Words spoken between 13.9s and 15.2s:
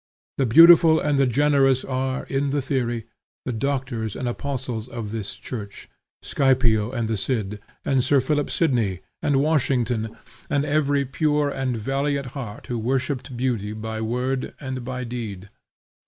word and by